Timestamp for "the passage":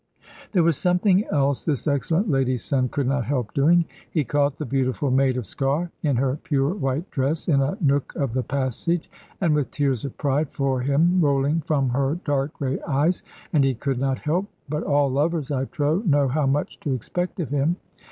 8.33-9.11